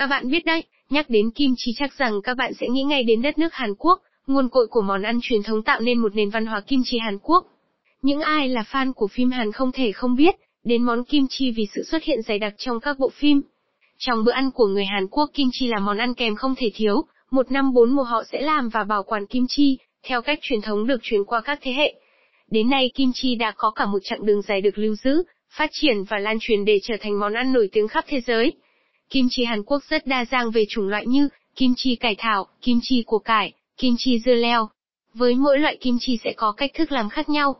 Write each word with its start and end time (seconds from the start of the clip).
Các 0.00 0.06
bạn 0.06 0.30
biết 0.30 0.44
đấy, 0.44 0.64
nhắc 0.90 1.10
đến 1.10 1.30
kim 1.30 1.54
chi 1.56 1.72
chắc 1.76 1.98
rằng 1.98 2.22
các 2.22 2.36
bạn 2.36 2.52
sẽ 2.54 2.68
nghĩ 2.68 2.82
ngay 2.82 3.02
đến 3.02 3.22
đất 3.22 3.38
nước 3.38 3.54
Hàn 3.54 3.74
Quốc, 3.78 4.00
nguồn 4.26 4.48
cội 4.48 4.66
của 4.66 4.80
món 4.80 5.02
ăn 5.02 5.18
truyền 5.22 5.42
thống 5.42 5.62
tạo 5.62 5.80
nên 5.80 5.98
một 5.98 6.14
nền 6.14 6.30
văn 6.30 6.46
hóa 6.46 6.60
kim 6.60 6.80
chi 6.84 6.98
Hàn 6.98 7.18
Quốc. 7.22 7.46
Những 8.02 8.20
ai 8.20 8.48
là 8.48 8.64
fan 8.70 8.92
của 8.92 9.08
phim 9.08 9.30
Hàn 9.30 9.52
không 9.52 9.72
thể 9.72 9.92
không 9.92 10.16
biết 10.16 10.34
đến 10.64 10.82
món 10.82 11.04
kim 11.04 11.26
chi 11.30 11.50
vì 11.50 11.66
sự 11.74 11.82
xuất 11.82 12.04
hiện 12.04 12.22
dày 12.22 12.38
đặc 12.38 12.54
trong 12.58 12.80
các 12.80 12.98
bộ 12.98 13.08
phim. 13.08 13.42
Trong 13.98 14.24
bữa 14.24 14.32
ăn 14.32 14.50
của 14.50 14.66
người 14.66 14.84
Hàn 14.84 15.06
Quốc 15.08 15.30
kim 15.34 15.48
chi 15.52 15.68
là 15.68 15.78
món 15.78 15.98
ăn 15.98 16.14
kèm 16.14 16.36
không 16.36 16.54
thể 16.54 16.70
thiếu, 16.74 17.02
một 17.30 17.50
năm 17.50 17.72
bốn 17.74 17.90
mùa 17.90 18.02
họ 18.02 18.22
sẽ 18.32 18.40
làm 18.40 18.68
và 18.68 18.84
bảo 18.84 19.02
quản 19.02 19.26
kim 19.26 19.44
chi, 19.48 19.78
theo 20.02 20.22
cách 20.22 20.38
truyền 20.42 20.60
thống 20.60 20.86
được 20.86 21.02
truyền 21.02 21.24
qua 21.24 21.40
các 21.40 21.58
thế 21.62 21.72
hệ. 21.72 21.94
Đến 22.50 22.70
nay 22.70 22.90
kim 22.94 23.10
chi 23.14 23.34
đã 23.34 23.52
có 23.56 23.70
cả 23.70 23.86
một 23.86 23.98
chặng 24.02 24.26
đường 24.26 24.42
dài 24.42 24.60
được 24.60 24.78
lưu 24.78 24.94
giữ, 24.94 25.22
phát 25.56 25.70
triển 25.72 26.04
và 26.04 26.18
lan 26.18 26.38
truyền 26.40 26.64
để 26.64 26.78
trở 26.82 26.94
thành 27.00 27.20
món 27.20 27.34
ăn 27.34 27.52
nổi 27.52 27.68
tiếng 27.72 27.88
khắp 27.88 28.04
thế 28.08 28.20
giới. 28.20 28.52
Kim 29.10 29.26
chi 29.30 29.44
Hàn 29.44 29.62
Quốc 29.62 29.82
rất 29.88 30.06
đa 30.06 30.24
dạng 30.24 30.50
về 30.50 30.64
chủng 30.68 30.88
loại 30.88 31.06
như 31.06 31.28
kim 31.56 31.74
chi 31.76 31.96
cải 31.96 32.14
thảo, 32.18 32.46
kim 32.62 32.78
chi 32.82 33.02
của 33.06 33.18
cải, 33.18 33.52
kim 33.76 33.94
chi 33.98 34.18
dưa 34.24 34.34
leo. 34.34 34.68
Với 35.14 35.34
mỗi 35.34 35.58
loại 35.58 35.76
kim 35.80 35.96
chi 36.00 36.18
sẽ 36.24 36.32
có 36.36 36.52
cách 36.52 36.70
thức 36.74 36.92
làm 36.92 37.08
khác 37.08 37.28
nhau. 37.28 37.56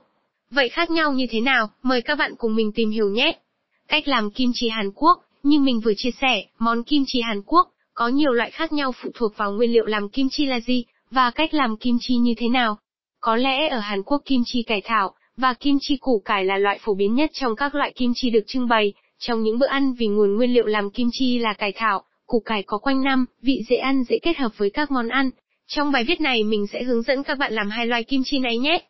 Vậy 0.50 0.68
khác 0.68 0.90
nhau 0.90 1.12
như 1.12 1.26
thế 1.30 1.40
nào? 1.40 1.70
Mời 1.82 2.02
các 2.02 2.18
bạn 2.18 2.32
cùng 2.38 2.56
mình 2.56 2.72
tìm 2.72 2.90
hiểu 2.90 3.08
nhé. 3.08 3.38
Cách 3.88 4.08
làm 4.08 4.30
kim 4.30 4.50
chi 4.54 4.68
Hàn 4.68 4.90
Quốc, 4.94 5.18
như 5.42 5.58
mình 5.58 5.80
vừa 5.80 5.92
chia 5.96 6.10
sẻ, 6.20 6.44
món 6.58 6.82
kim 6.82 7.04
chi 7.06 7.20
Hàn 7.20 7.42
Quốc 7.46 7.68
có 7.94 8.08
nhiều 8.08 8.32
loại 8.32 8.50
khác 8.50 8.72
nhau 8.72 8.92
phụ 8.92 9.10
thuộc 9.14 9.36
vào 9.36 9.52
nguyên 9.52 9.72
liệu 9.72 9.86
làm 9.86 10.08
kim 10.08 10.28
chi 10.30 10.46
là 10.46 10.60
gì 10.60 10.84
và 11.10 11.30
cách 11.30 11.54
làm 11.54 11.76
kim 11.76 11.96
chi 12.00 12.14
như 12.16 12.34
thế 12.36 12.48
nào. 12.48 12.78
Có 13.20 13.36
lẽ 13.36 13.68
ở 13.68 13.78
Hàn 13.78 14.02
Quốc 14.02 14.22
kim 14.24 14.42
chi 14.46 14.62
cải 14.62 14.80
thảo 14.84 15.14
và 15.36 15.54
kim 15.54 15.78
chi 15.80 15.96
củ 15.96 16.22
cải 16.24 16.44
là 16.44 16.58
loại 16.58 16.78
phổ 16.82 16.94
biến 16.94 17.14
nhất 17.14 17.30
trong 17.32 17.56
các 17.56 17.74
loại 17.74 17.92
kim 17.96 18.12
chi 18.16 18.30
được 18.30 18.44
trưng 18.46 18.68
bày 18.68 18.92
trong 19.20 19.42
những 19.42 19.58
bữa 19.58 19.66
ăn 19.66 19.94
vì 19.98 20.06
nguồn 20.06 20.36
nguyên 20.36 20.54
liệu 20.54 20.66
làm 20.66 20.90
kim 20.90 21.08
chi 21.12 21.38
là 21.38 21.52
cải 21.52 21.72
thảo, 21.76 22.02
củ 22.26 22.40
cải 22.40 22.62
có 22.62 22.78
quanh 22.78 23.02
năm, 23.02 23.26
vị 23.42 23.62
dễ 23.68 23.76
ăn 23.76 24.04
dễ 24.08 24.18
kết 24.22 24.36
hợp 24.36 24.52
với 24.56 24.70
các 24.70 24.90
món 24.90 25.08
ăn. 25.08 25.30
Trong 25.66 25.92
bài 25.92 26.04
viết 26.04 26.20
này 26.20 26.44
mình 26.44 26.66
sẽ 26.66 26.82
hướng 26.82 27.02
dẫn 27.02 27.22
các 27.22 27.38
bạn 27.38 27.52
làm 27.52 27.70
hai 27.70 27.86
loại 27.86 28.04
kim 28.04 28.22
chi 28.24 28.38
này 28.38 28.58
nhé. 28.58 28.82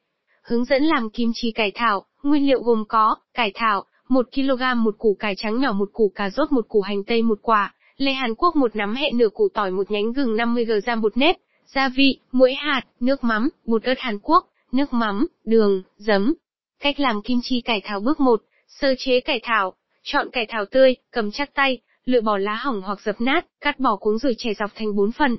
Hướng 0.42 0.64
dẫn 0.64 0.84
làm 0.84 1.11
kim 1.11 1.31
chi 1.34 1.50
cải 1.50 1.70
thảo, 1.75 2.05
nguyên 2.22 2.47
liệu 2.47 2.62
gồm 2.62 2.84
có, 2.89 3.17
cải 3.34 3.53
thảo, 3.55 3.84
1 4.09 4.27
kg 4.34 4.62
một 4.77 4.95
củ 4.98 5.17
cải 5.19 5.34
trắng 5.37 5.61
nhỏ 5.61 5.72
một 5.72 5.91
củ 5.92 6.12
cà 6.14 6.31
rốt 6.31 6.53
một 6.53 6.69
củ 6.69 6.81
hành 6.81 7.05
tây 7.05 7.22
một 7.22 7.39
quả, 7.42 7.75
lê 7.97 8.12
Hàn 8.12 8.34
Quốc 8.34 8.56
một 8.56 8.77
nắm 8.77 8.94
hẹ 8.94 9.11
nửa 9.12 9.28
củ 9.28 9.48
tỏi 9.55 9.70
một 9.70 9.91
nhánh 9.91 10.12
gừng 10.12 10.37
50g 10.37 11.00
bột 11.00 11.17
nếp, 11.17 11.37
gia 11.67 11.89
vị, 11.89 12.19
muối 12.33 12.55
hạt, 12.55 12.83
nước 13.00 13.25
mắm, 13.25 13.48
bột 13.67 13.83
ớt 13.83 13.98
Hàn 13.98 14.19
Quốc, 14.19 14.47
nước 14.72 14.92
mắm, 14.92 15.27
đường, 15.44 15.83
giấm. 15.97 16.34
Cách 16.81 17.00
làm 17.00 17.22
kim 17.22 17.39
chi 17.42 17.61
cải 17.61 17.81
thảo 17.84 18.00
bước 18.00 18.20
1, 18.20 18.42
sơ 18.69 18.94
chế 18.98 19.20
cải 19.20 19.41
thảo, 19.42 19.75
chọn 20.03 20.31
cải 20.31 20.47
thảo 20.47 20.65
tươi, 20.65 20.97
cầm 21.11 21.31
chắc 21.31 21.55
tay, 21.55 21.79
lựa 22.05 22.20
bỏ 22.20 22.39
lá 22.39 22.55
hỏng 22.55 22.83
hoặc 22.83 23.01
dập 23.01 23.20
nát, 23.20 23.47
cắt 23.61 23.81
bỏ 23.81 23.97
cuống 23.97 24.19
rồi 24.19 24.34
chẻ 24.39 24.55
dọc 24.55 24.70
thành 24.75 24.97
bốn 24.97 25.12
phần. 25.12 25.37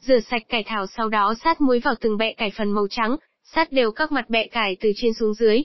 Rửa 0.00 0.20
sạch 0.20 0.42
cải 0.48 0.64
thảo 0.66 0.86
sau 0.86 1.08
đó 1.08 1.34
sát 1.44 1.60
muối 1.60 1.78
vào 1.78 1.94
từng 2.00 2.16
bẹ 2.16 2.32
cải 2.32 2.50
phần 2.50 2.72
màu 2.72 2.86
trắng, 2.90 3.16
sát 3.44 3.72
đều 3.72 3.90
các 3.90 4.12
mặt 4.12 4.30
bẹ 4.30 4.46
cải 4.46 4.76
từ 4.80 4.92
trên 4.96 5.14
xuống 5.14 5.34
dưới. 5.34 5.62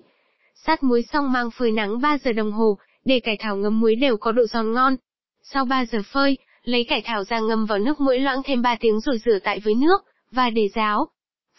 Sát 0.56 0.84
muối 0.84 1.04
xong 1.14 1.32
mang 1.32 1.52
phơi 1.52 1.72
nắng 1.72 2.02
3 2.02 2.18
giờ 2.18 2.32
đồng 2.32 2.52
hồ, 2.52 2.78
để 3.06 3.20
cải 3.20 3.38
thảo 3.40 3.58
ngấm 3.58 3.80
muối 3.80 3.96
đều 3.96 4.18
có 4.18 4.32
độ 4.32 4.44
giòn 4.48 4.74
ngon. 4.74 4.96
Sau 5.44 5.66
3 5.66 5.86
giờ 5.86 6.00
phơi, 6.06 6.38
lấy 6.64 6.84
cải 6.84 7.02
thảo 7.02 7.24
ra 7.24 7.40
ngâm 7.40 7.66
vào 7.66 7.80
nước 7.80 8.00
muối 8.00 8.20
loãng 8.20 8.42
thêm 8.44 8.62
3 8.62 8.76
tiếng 8.80 9.00
rồi 9.00 9.18
rửa 9.18 9.40
tại 9.44 9.60
với 9.60 9.74
nước, 9.76 10.02
và 10.32 10.50
để 10.50 10.70
ráo. 10.76 11.08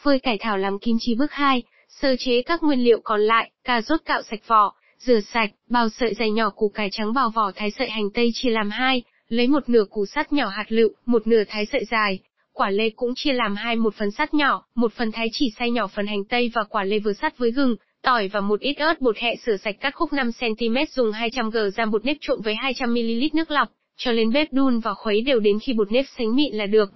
Phơi 0.03 0.19
cải 0.19 0.39
thảo 0.39 0.59
làm 0.59 0.79
kim 0.79 0.97
chi 1.01 1.15
bước 1.15 1.33
2, 1.33 1.63
sơ 1.89 2.17
chế 2.19 2.43
các 2.43 2.63
nguyên 2.63 2.85
liệu 2.85 3.01
còn 3.05 3.21
lại, 3.21 3.51
cà 3.65 3.83
rốt 3.83 4.01
cạo 4.05 4.23
sạch 4.23 4.41
vỏ, 4.47 4.75
rửa 5.07 5.21
sạch, 5.21 5.51
bào 5.69 5.89
sợi 5.89 6.15
dày 6.15 6.31
nhỏ 6.31 6.51
củ 6.51 6.69
cải 6.69 6.89
trắng 6.93 7.13
bào 7.13 7.31
vỏ 7.31 7.53
thái 7.55 7.71
sợi 7.71 7.91
hành 7.91 8.11
tây 8.11 8.31
chia 8.35 8.51
làm 8.51 8.71
hai, 8.71 9.03
lấy 9.29 9.49
một 9.49 9.69
nửa 9.69 9.85
củ 9.91 10.07
sắt 10.07 10.33
nhỏ 10.33 10.49
hạt 10.49 10.65
lựu, 10.69 10.89
một 11.07 11.27
nửa 11.27 11.43
thái 11.49 11.67
sợi 11.67 11.85
dài. 11.85 12.19
Quả 12.53 12.71
lê 12.71 12.91
cũng 12.91 13.13
chia 13.17 13.33
làm 13.33 13.57
hai 13.57 13.77
một 13.77 13.95
phần 13.95 14.11
sắt 14.11 14.35
nhỏ, 14.35 14.65
một 14.75 14.93
phần 14.93 15.13
thái 15.13 15.29
chỉ 15.33 15.51
xay 15.59 15.71
nhỏ 15.71 15.87
phần 15.87 16.07
hành 16.07 16.25
tây 16.25 16.51
và 16.55 16.65
quả 16.65 16.85
lê 16.85 16.99
vừa 16.99 17.13
sắt 17.13 17.39
với 17.39 17.51
gừng, 17.51 17.77
tỏi 18.03 18.29
và 18.29 18.41
một 18.41 18.61
ít 18.61 18.75
ớt 18.75 19.01
bột 19.01 19.17
hẹ 19.19 19.37
rửa 19.47 19.57
sạch 19.57 19.77
cắt 19.81 19.95
khúc 19.95 20.13
5cm 20.13 20.87
dùng 20.91 21.11
200g 21.11 21.71
giam 21.71 21.91
bột 21.91 22.05
nếp 22.05 22.17
trộn 22.21 22.41
với 22.41 22.55
200ml 22.55 23.29
nước 23.33 23.51
lọc, 23.51 23.69
cho 23.97 24.13
lên 24.13 24.33
bếp 24.33 24.53
đun 24.53 24.81
và 24.81 24.95
khuấy 24.95 25.21
đều 25.21 25.41
đến 25.41 25.59
khi 25.63 25.73
bột 25.73 25.93
nếp 25.93 26.05
sánh 26.19 26.37
mịn 26.37 26.55
là 26.55 26.67
được. 26.67 26.93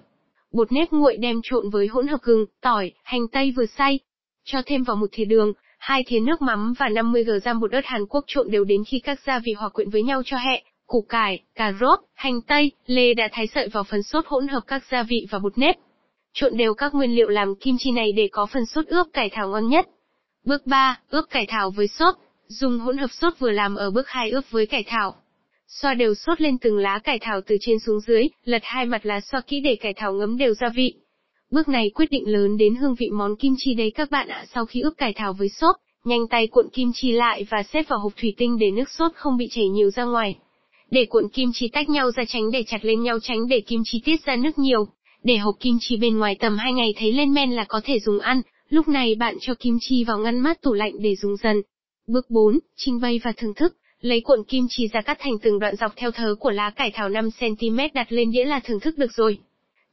Bột 0.51 0.71
nếp 0.71 0.91
nguội 0.91 1.17
đem 1.17 1.39
trộn 1.43 1.69
với 1.69 1.87
hỗn 1.87 2.07
hợp 2.07 2.21
gừng, 2.21 2.45
tỏi, 2.61 2.91
hành 3.03 3.27
tây 3.31 3.53
vừa 3.55 3.65
xay. 3.65 3.99
Cho 4.45 4.61
thêm 4.65 4.83
vào 4.83 4.95
một 4.95 5.07
thìa 5.11 5.25
đường, 5.25 5.53
hai 5.77 6.03
thìa 6.07 6.19
nước 6.19 6.41
mắm 6.41 6.73
và 6.79 6.89
50g 6.89 7.39
giam 7.39 7.59
bột 7.59 7.71
ớt 7.71 7.85
Hàn 7.85 8.05
Quốc 8.05 8.25
trộn 8.27 8.51
đều 8.51 8.63
đến 8.63 8.83
khi 8.87 8.99
các 8.99 9.19
gia 9.25 9.39
vị 9.39 9.53
hòa 9.53 9.69
quyện 9.69 9.89
với 9.89 10.03
nhau 10.03 10.21
cho 10.25 10.37
hẹ, 10.37 10.63
củ 10.87 11.05
cải, 11.09 11.43
cà 11.55 11.73
rốt, 11.79 11.99
hành 12.13 12.41
tây, 12.41 12.71
lê 12.85 13.13
đã 13.13 13.29
thái 13.31 13.47
sợi 13.47 13.67
vào 13.67 13.83
phần 13.83 14.03
sốt 14.03 14.25
hỗn 14.27 14.47
hợp 14.47 14.61
các 14.67 14.83
gia 14.91 15.03
vị 15.03 15.27
và 15.29 15.39
bột 15.39 15.57
nếp. 15.57 15.75
Trộn 16.33 16.57
đều 16.57 16.73
các 16.73 16.93
nguyên 16.93 17.15
liệu 17.15 17.29
làm 17.29 17.55
kim 17.55 17.75
chi 17.79 17.91
này 17.91 18.11
để 18.11 18.29
có 18.31 18.45
phần 18.45 18.65
sốt 18.65 18.85
ướp 18.87 19.07
cải 19.13 19.29
thảo 19.29 19.49
ngon 19.49 19.67
nhất. 19.67 19.87
Bước 20.45 20.67
3, 20.67 20.99
ướp 21.09 21.25
cải 21.29 21.45
thảo 21.45 21.71
với 21.71 21.87
sốt. 21.87 22.15
Dùng 22.47 22.79
hỗn 22.79 22.97
hợp 22.97 23.11
sốt 23.11 23.33
vừa 23.39 23.51
làm 23.51 23.75
ở 23.75 23.91
bước 23.91 24.07
2 24.07 24.29
ướp 24.29 24.51
với 24.51 24.65
cải 24.65 24.83
thảo. 24.87 25.15
Xoa 25.67 25.93
đều 25.93 26.15
sốt 26.15 26.41
lên 26.41 26.57
từng 26.57 26.77
lá 26.77 26.99
cải 26.99 27.19
thảo 27.19 27.41
từ 27.41 27.57
trên 27.61 27.79
xuống 27.79 27.99
dưới, 27.99 28.27
lật 28.43 28.61
hai 28.63 28.85
mặt 28.85 29.05
lá 29.05 29.21
xoa 29.21 29.41
kỹ 29.41 29.59
để 29.59 29.75
cải 29.75 29.93
thảo 29.93 30.13
ngấm 30.13 30.37
đều 30.37 30.53
gia 30.53 30.69
vị. 30.69 30.93
Bước 31.51 31.69
này 31.69 31.89
quyết 31.95 32.11
định 32.11 32.27
lớn 32.27 32.57
đến 32.57 32.75
hương 32.75 32.95
vị 32.95 33.09
món 33.09 33.35
kim 33.35 33.55
chi 33.57 33.73
đấy 33.73 33.91
các 33.91 34.11
bạn 34.11 34.27
ạ. 34.27 34.45
Sau 34.53 34.65
khi 34.65 34.81
ướp 34.81 34.93
cải 34.97 35.13
thảo 35.13 35.33
với 35.33 35.49
sốt, 35.49 35.75
nhanh 36.05 36.27
tay 36.27 36.47
cuộn 36.47 36.69
kim 36.73 36.91
chi 36.93 37.11
lại 37.11 37.45
và 37.49 37.63
xếp 37.73 37.83
vào 37.87 37.99
hộp 37.99 38.13
thủy 38.17 38.33
tinh 38.37 38.57
để 38.59 38.71
nước 38.71 38.89
sốt 38.89 39.11
không 39.15 39.37
bị 39.37 39.47
chảy 39.51 39.67
nhiều 39.67 39.89
ra 39.89 40.03
ngoài. 40.03 40.35
Để 40.91 41.05
cuộn 41.05 41.29
kim 41.29 41.49
chi 41.53 41.67
tách 41.67 41.89
nhau 41.89 42.11
ra 42.11 42.23
tránh 42.27 42.51
để 42.51 42.63
chặt 42.67 42.85
lên 42.85 43.03
nhau 43.03 43.19
tránh 43.19 43.47
để 43.47 43.61
kim 43.61 43.81
chi 43.85 44.01
tiết 44.05 44.25
ra 44.25 44.35
nước 44.35 44.59
nhiều. 44.59 44.87
Để 45.23 45.37
hộp 45.37 45.55
kim 45.59 45.77
chi 45.81 45.97
bên 45.97 46.17
ngoài 46.17 46.35
tầm 46.39 46.57
2 46.57 46.73
ngày 46.73 46.93
thấy 46.97 47.13
lên 47.13 47.33
men 47.33 47.51
là 47.51 47.65
có 47.67 47.81
thể 47.83 47.99
dùng 47.99 48.19
ăn, 48.19 48.41
lúc 48.69 48.87
này 48.87 49.15
bạn 49.15 49.37
cho 49.41 49.53
kim 49.59 49.77
chi 49.81 50.03
vào 50.03 50.17
ngăn 50.17 50.39
mát 50.39 50.61
tủ 50.61 50.73
lạnh 50.73 50.93
để 50.99 51.15
dùng 51.15 51.35
dần. 51.37 51.61
Bước 52.07 52.29
4, 52.29 52.59
trình 52.75 52.99
bày 53.01 53.19
và 53.23 53.31
thưởng 53.37 53.53
thức. 53.53 53.75
Lấy 54.01 54.21
cuộn 54.21 54.43
kim 54.43 54.65
chi 54.69 54.87
ra 54.93 55.01
cắt 55.01 55.17
thành 55.19 55.33
từng 55.41 55.59
đoạn 55.59 55.75
dọc 55.75 55.91
theo 55.95 56.11
thớ 56.11 56.35
của 56.39 56.51
lá 56.51 56.69
cải 56.69 56.91
thảo 56.91 57.09
5cm 57.09 57.89
đặt 57.93 58.11
lên 58.11 58.31
đĩa 58.31 58.45
là 58.45 58.59
thưởng 58.59 58.79
thức 58.79 58.97
được 58.97 59.11
rồi. 59.13 59.39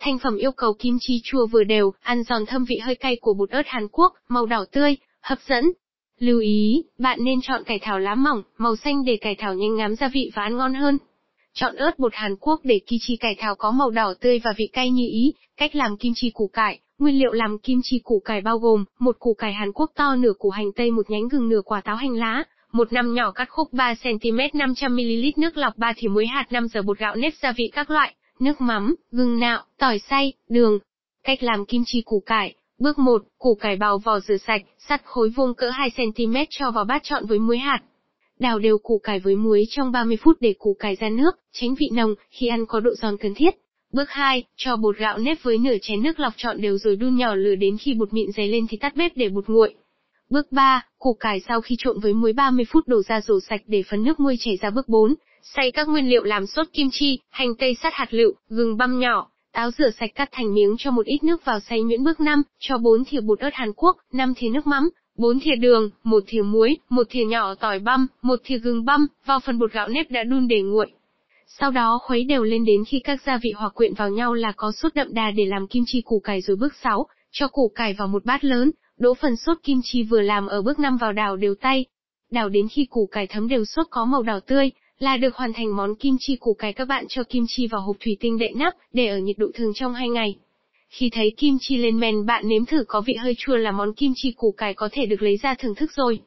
Thành 0.04 0.18
phẩm 0.18 0.36
yêu 0.36 0.52
cầu 0.52 0.74
kim 0.78 0.96
chi 1.00 1.20
chua 1.24 1.46
vừa 1.46 1.64
đều, 1.64 1.92
ăn 2.02 2.22
giòn 2.22 2.46
thơm 2.46 2.64
vị 2.64 2.78
hơi 2.78 2.94
cay 2.94 3.16
của 3.20 3.34
bột 3.34 3.50
ớt 3.50 3.62
Hàn 3.66 3.88
Quốc, 3.92 4.12
màu 4.28 4.46
đỏ 4.46 4.64
tươi, 4.72 4.96
hấp 5.22 5.38
dẫn. 5.48 5.72
Lưu 6.18 6.40
ý, 6.40 6.84
bạn 6.98 7.18
nên 7.24 7.38
chọn 7.42 7.64
cải 7.64 7.78
thảo 7.82 7.98
lá 7.98 8.14
mỏng, 8.14 8.42
màu 8.58 8.76
xanh 8.76 9.04
để 9.04 9.16
cải 9.16 9.34
thảo 9.34 9.54
nhanh 9.54 9.76
ngám 9.76 9.96
gia 9.96 10.08
vị 10.08 10.30
và 10.34 10.42
ăn 10.42 10.56
ngon 10.56 10.74
hơn. 10.74 10.98
Chọn 11.54 11.76
ớt 11.76 11.98
bột 11.98 12.14
Hàn 12.14 12.36
Quốc 12.40 12.60
để 12.64 12.80
kim 12.86 12.98
chi 13.02 13.16
cải 13.16 13.34
thảo 13.38 13.54
có 13.54 13.70
màu 13.70 13.90
đỏ 13.90 14.14
tươi 14.20 14.40
và 14.44 14.52
vị 14.56 14.68
cay 14.72 14.90
như 14.90 15.08
ý. 15.12 15.32
Cách 15.56 15.76
làm 15.76 15.96
kim 15.96 16.12
chi 16.16 16.30
củ 16.34 16.50
cải. 16.52 16.80
Nguyên 16.98 17.18
liệu 17.18 17.32
làm 17.32 17.58
kim 17.58 17.80
chi 17.82 18.00
củ 18.04 18.22
cải 18.24 18.40
bao 18.40 18.58
gồm, 18.58 18.84
một 18.98 19.16
củ 19.18 19.34
cải 19.34 19.52
Hàn 19.52 19.72
Quốc 19.72 19.90
to 19.94 20.16
nửa 20.16 20.32
củ 20.38 20.50
hành 20.50 20.72
tây 20.76 20.90
một 20.90 21.10
nhánh 21.10 21.28
gừng 21.28 21.48
nửa 21.48 21.60
quả 21.64 21.80
táo 21.80 21.96
hành 21.96 22.14
lá, 22.14 22.44
một 22.72 22.92
nắm 22.92 23.14
nhỏ 23.14 23.32
cắt 23.32 23.48
khúc 23.50 23.72
3cm 23.72 24.48
500ml 24.52 25.32
nước 25.36 25.56
lọc 25.56 25.76
3 25.76 25.92
thìa 25.96 26.08
muối 26.08 26.26
hạt 26.26 26.46
5 26.50 26.68
giờ 26.68 26.82
bột 26.82 26.98
gạo 26.98 27.16
nếp 27.16 27.32
gia 27.42 27.52
vị 27.52 27.70
các 27.72 27.90
loại, 27.90 28.14
nước 28.40 28.60
mắm, 28.60 28.94
gừng 29.10 29.38
nạo, 29.38 29.64
tỏi 29.78 29.98
xay, 29.98 30.32
đường. 30.48 30.78
Cách 31.24 31.42
làm 31.42 31.66
kim 31.66 31.82
chi 31.86 32.02
củ 32.04 32.22
cải. 32.26 32.54
Bước 32.78 32.98
1, 32.98 33.22
củ 33.38 33.54
cải 33.54 33.76
bào 33.76 33.98
vỏ 33.98 34.20
rửa 34.20 34.36
sạch, 34.36 34.62
sắt 34.88 35.04
khối 35.04 35.28
vuông 35.28 35.54
cỡ 35.54 35.70
2cm 35.70 36.46
cho 36.50 36.70
vào 36.70 36.84
bát 36.84 37.02
trọn 37.02 37.26
với 37.26 37.38
muối 37.38 37.58
hạt. 37.58 37.80
Đào 38.38 38.58
đều 38.58 38.78
củ 38.78 38.98
cải 38.98 39.20
với 39.20 39.36
muối 39.36 39.64
trong 39.70 39.92
30 39.92 40.16
phút 40.16 40.36
để 40.40 40.54
củ 40.58 40.76
cải 40.78 40.96
ra 40.96 41.08
nước, 41.08 41.38
tránh 41.52 41.74
vị 41.74 41.86
nồng, 41.92 42.14
khi 42.30 42.46
ăn 42.46 42.66
có 42.66 42.80
độ 42.80 42.90
giòn 42.94 43.16
cần 43.16 43.34
thiết. 43.34 43.54
Bước 43.92 44.10
2, 44.10 44.44
cho 44.56 44.76
bột 44.76 44.96
gạo 44.96 45.18
nếp 45.18 45.42
với 45.42 45.58
nửa 45.58 45.76
chén 45.82 46.02
nước 46.02 46.20
lọc 46.20 46.32
trọn 46.36 46.60
đều 46.60 46.78
rồi 46.78 46.96
đun 46.96 47.16
nhỏ 47.16 47.34
lửa 47.34 47.54
đến 47.54 47.76
khi 47.78 47.94
bột 47.94 48.12
mịn 48.12 48.32
dày 48.36 48.48
lên 48.48 48.66
thì 48.70 48.76
tắt 48.76 48.96
bếp 48.96 49.16
để 49.16 49.28
bột 49.28 49.48
nguội. 49.48 49.74
Bước 50.30 50.52
3, 50.52 50.86
củ 50.98 51.16
cải 51.20 51.40
sau 51.48 51.60
khi 51.60 51.76
trộn 51.78 52.00
với 52.00 52.14
muối 52.14 52.32
30 52.32 52.64
phút 52.68 52.88
đổ 52.88 53.02
ra 53.02 53.20
rổ 53.20 53.40
sạch 53.40 53.60
để 53.66 53.82
phần 53.90 54.02
nước 54.02 54.20
muối 54.20 54.36
chảy 54.40 54.56
ra 54.56 54.70
bước 54.70 54.88
4, 54.88 55.14
xay 55.44 55.70
các 55.70 55.88
nguyên 55.88 56.08
liệu 56.08 56.24
làm 56.24 56.46
sốt 56.46 56.66
kim 56.72 56.88
chi, 56.92 57.18
hành 57.30 57.54
tây 57.58 57.76
sát 57.82 57.94
hạt 57.94 58.14
lựu, 58.14 58.32
gừng 58.48 58.76
băm 58.76 58.98
nhỏ, 58.98 59.30
táo 59.52 59.70
rửa 59.70 59.90
sạch 59.90 60.10
cắt 60.14 60.28
thành 60.32 60.54
miếng 60.54 60.74
cho 60.78 60.90
một 60.90 61.06
ít 61.06 61.24
nước 61.24 61.44
vào 61.44 61.60
xay 61.60 61.82
nhuyễn 61.82 62.04
bước 62.04 62.20
5, 62.20 62.42
cho 62.58 62.78
4 62.78 63.04
thìa 63.04 63.20
bột 63.20 63.38
ớt 63.38 63.54
Hàn 63.54 63.72
Quốc, 63.76 63.96
5 64.12 64.34
thìa 64.36 64.48
nước 64.48 64.66
mắm, 64.66 64.90
4 65.18 65.40
thìa 65.40 65.56
đường, 65.56 65.90
1 66.04 66.24
thìa 66.26 66.42
muối, 66.42 66.76
1 66.88 67.06
thìa 67.10 67.24
nhỏ 67.24 67.54
tỏi 67.54 67.78
băm, 67.78 68.06
1 68.22 68.40
thìa 68.44 68.58
gừng 68.58 68.84
băm, 68.84 69.06
vào 69.26 69.40
phần 69.40 69.58
bột 69.58 69.72
gạo 69.72 69.88
nếp 69.88 70.10
đã 70.10 70.24
đun 70.24 70.48
để 70.48 70.62
nguội. 70.62 70.90
Sau 71.46 71.70
đó 71.70 71.98
khuấy 72.02 72.24
đều 72.24 72.42
lên 72.42 72.64
đến 72.64 72.84
khi 72.84 73.00
các 73.04 73.20
gia 73.26 73.38
vị 73.42 73.52
hòa 73.56 73.68
quyện 73.68 73.94
vào 73.94 74.10
nhau 74.10 74.34
là 74.34 74.52
có 74.56 74.72
sốt 74.72 74.94
đậm 74.94 75.14
đà 75.14 75.30
để 75.30 75.44
làm 75.44 75.66
kim 75.66 75.84
chi 75.86 76.02
củ 76.04 76.20
cải 76.24 76.40
rồi 76.40 76.56
bước 76.56 76.74
6, 76.82 77.06
cho 77.32 77.48
củ 77.48 77.72
cải 77.74 77.94
vào 77.94 78.08
một 78.08 78.24
bát 78.24 78.44
lớn, 78.44 78.70
đổ 78.98 79.14
phần 79.14 79.36
sốt 79.36 79.58
kim 79.62 79.80
chi 79.84 80.02
vừa 80.02 80.20
làm 80.20 80.46
ở 80.46 80.62
bước 80.62 80.78
5 80.78 80.96
vào 80.96 81.12
đảo 81.12 81.36
đều 81.36 81.54
tay. 81.54 81.84
Đảo 82.30 82.48
đến 82.48 82.68
khi 82.68 82.86
củ 82.90 83.08
cải 83.12 83.26
thấm 83.26 83.48
đều 83.48 83.64
sốt 83.64 83.86
có 83.90 84.04
màu 84.04 84.22
đỏ 84.22 84.40
tươi, 84.46 84.70
là 85.04 85.16
được 85.16 85.36
hoàn 85.36 85.52
thành 85.52 85.76
món 85.76 85.94
kim 85.94 86.16
chi 86.20 86.36
củ 86.36 86.54
cải 86.54 86.72
các 86.72 86.84
bạn 86.84 87.04
cho 87.08 87.22
kim 87.24 87.44
chi 87.48 87.66
vào 87.66 87.80
hộp 87.80 87.96
thủy 88.04 88.16
tinh 88.20 88.38
đậy 88.38 88.52
nắp, 88.56 88.74
để 88.92 89.06
ở 89.06 89.18
nhiệt 89.18 89.38
độ 89.38 89.46
thường 89.54 89.72
trong 89.74 89.94
2 89.94 90.08
ngày. 90.08 90.36
Khi 90.88 91.10
thấy 91.12 91.34
kim 91.36 91.56
chi 91.60 91.76
lên 91.76 92.00
men 92.00 92.26
bạn 92.26 92.48
nếm 92.48 92.64
thử 92.64 92.84
có 92.88 93.00
vị 93.00 93.14
hơi 93.14 93.34
chua 93.38 93.56
là 93.56 93.72
món 93.72 93.94
kim 93.94 94.12
chi 94.16 94.32
củ 94.36 94.54
cải 94.56 94.74
có 94.74 94.88
thể 94.92 95.06
được 95.06 95.22
lấy 95.22 95.36
ra 95.36 95.54
thưởng 95.54 95.74
thức 95.74 95.92
rồi. 95.92 96.20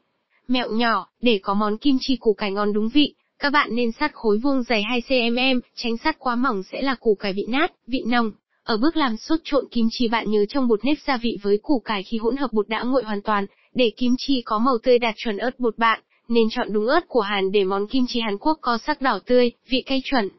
Mẹo 0.47 0.71
nhỏ, 0.71 1.07
để 1.21 1.39
có 1.43 1.53
món 1.53 1.77
kim 1.77 1.97
chi 2.01 2.17
củ 2.19 2.33
cải 2.33 2.51
ngon 2.51 2.73
đúng 2.73 2.89
vị, 2.89 3.13
Các 3.39 3.49
bạn 3.49 3.75
nên 3.75 3.91
sắt 3.91 4.11
khối 4.13 4.37
vuông 4.37 4.63
dày 4.63 4.83
2 4.83 5.01
cm, 5.01 5.59
tránh 5.75 5.97
sắt 5.97 6.19
quá 6.19 6.35
mỏng 6.35 6.63
sẽ 6.71 6.81
là 6.81 6.95
củ 6.95 7.15
cải 7.15 7.33
bị 7.33 7.45
nát, 7.49 7.71
vị 7.87 8.03
nồng. 8.07 8.31
Ở 8.63 8.77
bước 8.77 8.97
làm 8.97 9.17
sốt 9.17 9.39
trộn 9.43 9.65
kim 9.71 9.87
chi 9.91 10.07
bạn 10.07 10.31
nhớ 10.31 10.45
trong 10.49 10.67
bột 10.67 10.85
nếp 10.85 10.97
gia 11.07 11.17
vị 11.17 11.37
với 11.41 11.57
củ 11.57 11.81
cải 11.85 12.03
khi 12.03 12.17
hỗn 12.17 12.37
hợp 12.37 12.53
bột 12.53 12.67
đã 12.67 12.83
nguội 12.83 13.03
hoàn 13.03 13.21
toàn, 13.21 13.45
để 13.73 13.91
kim 13.97 14.15
chi 14.17 14.41
có 14.45 14.59
màu 14.59 14.77
tươi 14.83 14.99
đạt 14.99 15.15
chuẩn 15.17 15.37
ớt 15.37 15.59
bột 15.59 15.77
bạn, 15.77 16.01
nên 16.27 16.47
chọn 16.51 16.73
đúng 16.73 16.87
ớt 16.87 17.07
của 17.07 17.21
Hàn 17.21 17.51
để 17.51 17.63
món 17.63 17.87
kim 17.87 18.05
chi 18.07 18.19
Hàn 18.19 18.37
Quốc 18.37 18.57
có 18.61 18.77
sắc 18.77 19.01
đỏ 19.01 19.19
tươi, 19.25 19.51
vị 19.69 19.83
cay 19.85 20.01
chuẩn. 20.03 20.29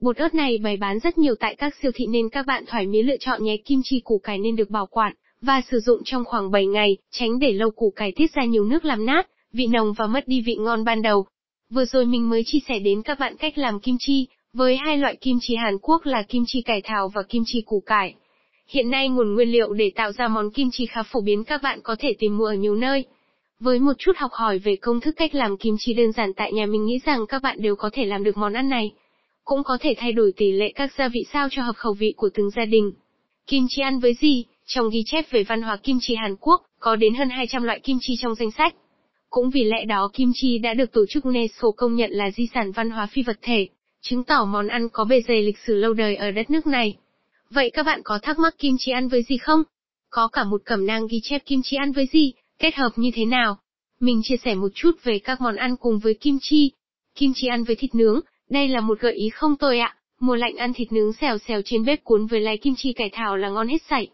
Bột 0.00 0.16
ớt 0.16 0.34
này 0.34 0.58
bày 0.58 0.76
bán 0.76 0.98
rất 0.98 1.18
nhiều 1.18 1.34
tại 1.40 1.54
các 1.54 1.74
siêu 1.82 1.90
thị 1.94 2.06
nên 2.06 2.28
các 2.28 2.46
bạn 2.46 2.64
thoải 2.66 2.86
mái 2.86 3.02
lựa 3.02 3.16
chọn 3.20 3.44
nhé 3.44 3.56
kim 3.64 3.80
chi 3.84 4.00
củ 4.04 4.18
cải 4.18 4.38
nên 4.38 4.56
được 4.56 4.70
bảo 4.70 4.86
quản 4.86 5.12
và 5.42 5.62
sử 5.70 5.80
dụng 5.80 6.00
trong 6.04 6.24
khoảng 6.24 6.50
7 6.50 6.66
ngày, 6.66 6.96
tránh 7.10 7.38
để 7.38 7.52
lâu 7.52 7.70
củ 7.70 7.92
cải 7.96 8.12
tiết 8.16 8.34
ra 8.34 8.44
nhiều 8.44 8.64
nước 8.64 8.84
làm 8.84 9.06
nát, 9.06 9.28
vị 9.52 9.66
nồng 9.66 9.92
và 9.92 10.06
mất 10.06 10.28
đi 10.28 10.40
vị 10.40 10.56
ngon 10.56 10.84
ban 10.84 11.02
đầu. 11.02 11.26
Vừa 11.70 11.84
rồi 11.84 12.06
mình 12.06 12.30
mới 12.30 12.42
chia 12.46 12.58
sẻ 12.68 12.78
đến 12.78 13.02
các 13.02 13.18
bạn 13.18 13.36
cách 13.36 13.58
làm 13.58 13.80
kim 13.80 13.96
chi, 13.98 14.26
với 14.52 14.76
hai 14.76 14.98
loại 14.98 15.16
kim 15.20 15.38
chi 15.40 15.54
Hàn 15.56 15.78
Quốc 15.82 16.06
là 16.06 16.22
kim 16.22 16.44
chi 16.46 16.62
cải 16.62 16.80
thảo 16.84 17.08
và 17.08 17.22
kim 17.22 17.42
chi 17.46 17.62
củ 17.66 17.82
cải. 17.86 18.14
Hiện 18.68 18.90
nay 18.90 19.08
nguồn 19.08 19.34
nguyên 19.34 19.48
liệu 19.48 19.72
để 19.72 19.92
tạo 19.94 20.12
ra 20.12 20.28
món 20.28 20.50
kim 20.50 20.68
chi 20.72 20.86
khá 20.86 21.02
phổ 21.02 21.20
biến 21.20 21.44
các 21.44 21.62
bạn 21.62 21.80
có 21.82 21.96
thể 21.98 22.14
tìm 22.18 22.38
mua 22.38 22.44
ở 22.44 22.54
nhiều 22.54 22.74
nơi. 22.74 23.04
Với 23.62 23.78
một 23.78 23.92
chút 23.98 24.12
học 24.16 24.30
hỏi 24.32 24.58
về 24.58 24.76
công 24.76 25.00
thức 25.00 25.14
cách 25.16 25.34
làm 25.34 25.56
kim 25.56 25.74
chi 25.78 25.94
đơn 25.94 26.12
giản 26.12 26.34
tại 26.34 26.52
nhà 26.52 26.66
mình 26.66 26.84
nghĩ 26.86 26.98
rằng 27.04 27.26
các 27.26 27.42
bạn 27.42 27.62
đều 27.62 27.76
có 27.76 27.90
thể 27.92 28.04
làm 28.04 28.24
được 28.24 28.36
món 28.36 28.52
ăn 28.52 28.68
này. 28.68 28.92
Cũng 29.44 29.64
có 29.64 29.78
thể 29.80 29.94
thay 29.96 30.12
đổi 30.12 30.32
tỷ 30.36 30.52
lệ 30.52 30.72
các 30.74 30.90
gia 30.98 31.08
vị 31.08 31.24
sao 31.32 31.48
cho 31.50 31.62
hợp 31.62 31.76
khẩu 31.76 31.92
vị 31.92 32.14
của 32.16 32.28
từng 32.34 32.50
gia 32.50 32.64
đình. 32.64 32.92
Kim 33.46 33.66
chi 33.68 33.82
ăn 33.82 33.98
với 33.98 34.14
gì? 34.14 34.44
Trong 34.66 34.90
ghi 34.90 35.02
chép 35.06 35.30
về 35.30 35.44
văn 35.44 35.62
hóa 35.62 35.76
kim 35.76 35.98
chi 36.00 36.14
Hàn 36.14 36.36
Quốc, 36.40 36.62
có 36.78 36.96
đến 36.96 37.14
hơn 37.14 37.28
200 37.30 37.62
loại 37.62 37.80
kim 37.80 37.98
chi 38.00 38.14
trong 38.18 38.34
danh 38.34 38.50
sách. 38.50 38.74
Cũng 39.30 39.50
vì 39.50 39.64
lẽ 39.64 39.84
đó 39.84 40.10
kim 40.12 40.30
chi 40.34 40.58
đã 40.58 40.74
được 40.74 40.92
tổ 40.92 41.06
chức 41.08 41.24
UNESCO 41.24 41.70
công 41.76 41.94
nhận 41.94 42.10
là 42.10 42.30
di 42.30 42.48
sản 42.54 42.72
văn 42.72 42.90
hóa 42.90 43.06
phi 43.06 43.22
vật 43.22 43.38
thể, 43.42 43.68
chứng 44.00 44.24
tỏ 44.24 44.44
món 44.44 44.68
ăn 44.68 44.88
có 44.88 45.04
bề 45.04 45.20
dày 45.28 45.42
lịch 45.42 45.58
sử 45.66 45.74
lâu 45.74 45.92
đời 45.92 46.16
ở 46.16 46.30
đất 46.30 46.50
nước 46.50 46.66
này. 46.66 46.96
Vậy 47.50 47.70
các 47.70 47.86
bạn 47.86 48.00
có 48.04 48.18
thắc 48.22 48.38
mắc 48.38 48.58
kim 48.58 48.76
chi 48.78 48.92
ăn 48.92 49.08
với 49.08 49.22
gì 49.22 49.36
không? 49.36 49.62
Có 50.10 50.28
cả 50.28 50.44
một 50.44 50.62
cẩm 50.64 50.86
nang 50.86 51.06
ghi 51.06 51.20
chép 51.22 51.42
kim 51.46 51.60
chi 51.64 51.76
ăn 51.76 51.92
với 51.92 52.06
gì, 52.12 52.32
kết 52.62 52.74
hợp 52.74 52.90
như 52.96 53.10
thế 53.14 53.24
nào? 53.24 53.58
Mình 54.00 54.20
chia 54.24 54.36
sẻ 54.44 54.54
một 54.54 54.68
chút 54.74 54.90
về 55.02 55.18
các 55.18 55.40
món 55.40 55.56
ăn 55.56 55.76
cùng 55.76 55.98
với 55.98 56.14
kim 56.14 56.38
chi. 56.40 56.72
Kim 57.14 57.32
chi 57.34 57.46
ăn 57.46 57.64
với 57.64 57.76
thịt 57.76 57.94
nướng, 57.94 58.20
đây 58.50 58.68
là 58.68 58.80
một 58.80 59.00
gợi 59.00 59.12
ý 59.12 59.28
không 59.28 59.56
tồi 59.56 59.78
ạ. 59.78 59.96
Mùa 60.20 60.34
lạnh 60.34 60.56
ăn 60.56 60.72
thịt 60.72 60.92
nướng 60.92 61.12
xèo 61.12 61.38
xèo 61.38 61.62
trên 61.64 61.84
bếp 61.84 62.04
cuốn 62.04 62.26
với 62.26 62.40
lá 62.40 62.56
kim 62.62 62.74
chi 62.76 62.92
cải 62.92 63.10
thảo 63.12 63.36
là 63.36 63.48
ngon 63.48 63.68
hết 63.68 63.82
sảy. 63.88 64.08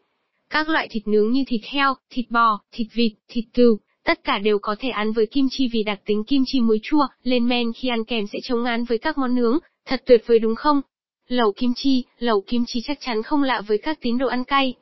Các 0.51 0.69
loại 0.69 0.89
thịt 0.91 1.09
nướng 1.09 1.33
như 1.33 1.45
thịt 1.47 1.61
heo, 1.65 1.95
thịt 2.11 2.31
bò, 2.31 2.61
thịt 2.73 2.87
vịt, 2.93 3.13
thịt 3.29 3.45
cừu, 3.55 3.79
tất 4.05 4.25
cả 4.25 4.39
đều 4.39 4.59
có 4.59 4.77
thể 4.79 4.89
ăn 4.89 5.13
với 5.13 5.27
kim 5.27 5.49
chi 5.51 5.69
vì 5.73 5.83
đặc 5.83 6.01
tính 6.05 6.25
kim 6.25 6.43
chi 6.47 6.61
muối 6.61 6.81
chua, 6.83 7.07
lên 7.23 7.49
men 7.49 7.73
khi 7.73 7.89
ăn 7.89 8.05
kèm 8.05 8.27
sẽ 8.33 8.39
chống 8.43 8.63
ngán 8.63 8.85
với 8.85 8.99
các 8.99 9.19
món 9.19 9.35
nướng, 9.35 9.59
thật 9.87 10.03
tuyệt 10.07 10.23
vời 10.27 10.39
đúng 10.39 10.55
không? 10.55 10.81
Lẩu 11.29 11.53
kim 11.53 11.73
chi, 11.77 12.05
lẩu 12.19 12.41
kim 12.41 12.65
chi 12.67 12.81
chắc 12.85 12.99
chắn 13.01 13.23
không 13.23 13.43
lạ 13.43 13.63
với 13.67 13.79
các 13.79 13.99
tín 14.01 14.19
đồ 14.19 14.27
ăn 14.27 14.45
cay. 14.45 14.75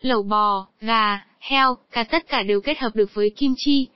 Lẩu 0.00 0.22
bò, 0.22 0.66
gà, 0.80 1.26
heo, 1.38 1.76
cả 1.90 2.04
tất 2.10 2.28
cả 2.28 2.42
đều 2.42 2.60
kết 2.60 2.78
hợp 2.78 2.90
được 2.94 3.14
với 3.14 3.30
kim 3.30 3.54
chi. 3.56 3.86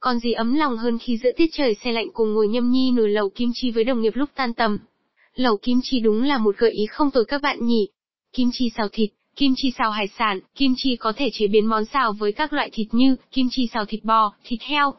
Còn 0.00 0.18
gì 0.18 0.32
ấm 0.32 0.54
lòng 0.54 0.76
hơn 0.76 0.98
khi 0.98 1.18
giữa 1.22 1.30
tiết 1.36 1.46
trời 1.52 1.74
xe 1.84 1.92
lạnh 1.92 2.08
cùng 2.12 2.34
ngồi 2.34 2.48
nhâm 2.48 2.70
nhi 2.70 2.90
nồi 2.90 3.08
lẩu 3.08 3.28
kim 3.28 3.50
chi 3.54 3.70
với 3.70 3.84
đồng 3.84 4.02
nghiệp 4.02 4.12
lúc 4.14 4.30
tan 4.34 4.54
tầm. 4.54 4.78
Lẩu 5.34 5.56
kim 5.56 5.80
chi 5.82 6.00
đúng 6.00 6.22
là 6.22 6.38
một 6.38 6.56
gợi 6.58 6.70
ý 6.70 6.86
không 6.86 7.10
tồi 7.10 7.24
các 7.24 7.42
bạn 7.42 7.66
nhỉ. 7.66 7.88
Kim 8.32 8.50
chi 8.52 8.70
xào 8.76 8.88
thịt, 8.92 9.10
Kim 9.36 9.54
chi 9.56 9.72
xào 9.78 9.90
hải 9.90 10.08
sản, 10.18 10.40
kim 10.54 10.74
chi 10.76 10.96
có 10.96 11.12
thể 11.16 11.30
chế 11.32 11.46
biến 11.46 11.66
món 11.66 11.84
xào 11.84 12.12
với 12.12 12.32
các 12.32 12.52
loại 12.52 12.70
thịt 12.72 12.86
như 12.92 13.16
kim 13.32 13.48
chi 13.50 13.68
xào 13.72 13.84
thịt 13.84 14.04
bò, 14.04 14.32
thịt 14.44 14.62
heo. 14.62 14.94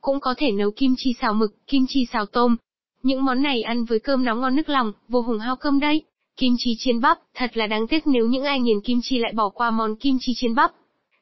Cũng 0.00 0.20
có 0.20 0.34
thể 0.38 0.50
nấu 0.50 0.70
kim 0.70 0.94
chi 0.98 1.14
xào 1.20 1.34
mực, 1.34 1.66
kim 1.66 1.84
chi 1.88 2.06
xào 2.12 2.26
tôm. 2.26 2.56
Những 3.02 3.24
món 3.24 3.42
này 3.42 3.62
ăn 3.62 3.84
với 3.84 3.98
cơm 3.98 4.24
nóng 4.24 4.40
ngon 4.40 4.56
nước 4.56 4.68
lòng, 4.68 4.92
vô 5.08 5.20
hùng 5.20 5.38
hao 5.38 5.56
cơm 5.56 5.80
đấy. 5.80 6.02
Kim 6.36 6.54
chi 6.58 6.74
chiên 6.78 7.00
bắp, 7.00 7.18
thật 7.34 7.56
là 7.56 7.66
đáng 7.66 7.86
tiếc 7.86 8.06
nếu 8.06 8.26
những 8.26 8.44
ai 8.44 8.60
nghiền 8.60 8.80
kim 8.80 9.00
chi 9.02 9.18
lại 9.18 9.32
bỏ 9.32 9.48
qua 9.48 9.70
món 9.70 9.96
kim 9.96 10.16
chi 10.20 10.32
chiên 10.36 10.54
bắp. 10.54 10.72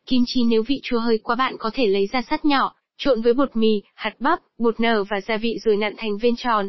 Kim 0.06 0.22
chi 0.26 0.42
nếu 0.44 0.62
vị 0.62 0.80
chua 0.82 0.98
hơi 0.98 1.18
quá 1.18 1.36
bạn 1.36 1.56
có 1.58 1.70
thể 1.74 1.86
lấy 1.86 2.06
ra 2.12 2.22
sắt 2.22 2.44
nhỏ, 2.44 2.74
trộn 2.98 3.22
với 3.22 3.34
bột 3.34 3.56
mì, 3.56 3.82
hạt 3.94 4.14
bắp, 4.18 4.38
bột 4.58 4.80
nở 4.80 5.04
và 5.10 5.20
gia 5.20 5.36
vị 5.36 5.58
rồi 5.64 5.76
nặn 5.76 5.94
thành 5.96 6.18
viên 6.18 6.36
tròn. 6.36 6.68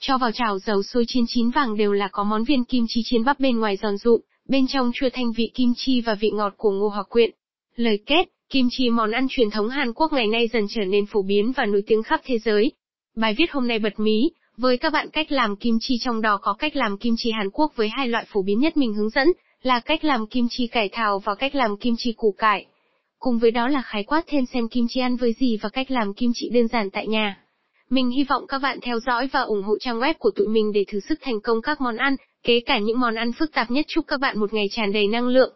Cho 0.00 0.18
vào 0.18 0.32
chảo 0.32 0.58
dầu 0.58 0.82
sôi 0.82 1.04
chiên 1.08 1.24
chín 1.28 1.50
vàng 1.50 1.76
đều 1.76 1.92
là 1.92 2.08
có 2.12 2.24
món 2.24 2.44
viên 2.44 2.64
kim 2.64 2.84
chi 2.88 3.00
chiên 3.04 3.24
bắp 3.24 3.40
bên 3.40 3.58
ngoài 3.58 3.76
giòn 3.76 3.96
rụm, 3.96 4.20
bên 4.48 4.66
trong 4.66 4.92
chua 4.94 5.08
thanh 5.12 5.32
vị 5.32 5.50
kim 5.54 5.72
chi 5.76 6.00
và 6.00 6.14
vị 6.14 6.30
ngọt 6.30 6.54
của 6.56 6.70
ngô 6.70 6.88
hoặc 6.88 7.06
quyện. 7.10 7.30
Lời 7.76 7.98
kết, 8.06 8.28
kim 8.50 8.68
chi 8.70 8.90
món 8.90 9.10
ăn 9.10 9.26
truyền 9.30 9.50
thống 9.50 9.68
Hàn 9.68 9.92
Quốc 9.92 10.12
ngày 10.12 10.26
nay 10.26 10.48
dần 10.52 10.66
trở 10.70 10.84
nên 10.84 11.06
phổ 11.06 11.22
biến 11.22 11.52
và 11.52 11.64
nổi 11.66 11.82
tiếng 11.86 12.02
khắp 12.02 12.20
thế 12.24 12.38
giới. 12.38 12.72
Bài 13.16 13.34
viết 13.38 13.50
hôm 13.50 13.68
nay 13.68 13.78
bật 13.78 14.00
mí, 14.00 14.30
với 14.56 14.78
các 14.78 14.92
bạn 14.92 15.08
cách 15.10 15.32
làm 15.32 15.56
kim 15.56 15.78
chi 15.80 15.98
trong 16.00 16.20
đó 16.20 16.38
có 16.42 16.52
cách 16.52 16.76
làm 16.76 16.96
kim 16.96 17.14
chi 17.18 17.30
Hàn 17.30 17.50
Quốc 17.50 17.72
với 17.76 17.88
hai 17.88 18.08
loại 18.08 18.24
phổ 18.28 18.42
biến 18.42 18.60
nhất 18.60 18.76
mình 18.76 18.94
hướng 18.94 19.10
dẫn, 19.10 19.28
là 19.62 19.80
cách 19.80 20.04
làm 20.04 20.26
kim 20.26 20.46
chi 20.50 20.66
cải 20.66 20.88
thảo 20.92 21.18
và 21.18 21.34
cách 21.34 21.54
làm 21.54 21.76
kim 21.76 21.94
chi 21.98 22.12
củ 22.16 22.34
cải. 22.38 22.66
Cùng 23.18 23.38
với 23.38 23.50
đó 23.50 23.68
là 23.68 23.82
khái 23.82 24.04
quát 24.04 24.24
thêm 24.26 24.46
xem 24.46 24.68
kim 24.68 24.86
chi 24.88 25.00
ăn 25.00 25.16
với 25.16 25.32
gì 25.32 25.58
và 25.62 25.68
cách 25.68 25.90
làm 25.90 26.14
kim 26.14 26.30
chi 26.34 26.48
đơn 26.52 26.68
giản 26.68 26.90
tại 26.90 27.06
nhà. 27.06 27.38
Mình 27.90 28.10
hy 28.10 28.24
vọng 28.24 28.46
các 28.48 28.58
bạn 28.58 28.78
theo 28.82 28.98
dõi 29.06 29.28
và 29.32 29.40
ủng 29.40 29.62
hộ 29.62 29.78
trang 29.80 30.00
web 30.00 30.14
của 30.18 30.30
tụi 30.36 30.48
mình 30.48 30.72
để 30.72 30.84
thử 30.88 31.00
sức 31.00 31.18
thành 31.22 31.40
công 31.40 31.62
các 31.62 31.80
món 31.80 31.96
ăn, 31.96 32.16
kế 32.42 32.60
cả 32.60 32.78
những 32.78 33.00
món 33.00 33.14
ăn 33.14 33.32
phức 33.32 33.52
tạp 33.52 33.70
nhất 33.70 33.86
chúc 33.88 34.04
các 34.06 34.20
bạn 34.20 34.38
một 34.38 34.52
ngày 34.52 34.66
tràn 34.70 34.92
đầy 34.92 35.06
năng 35.06 35.28
lượng. 35.28 35.50